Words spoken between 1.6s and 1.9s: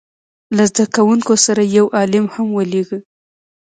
یې یو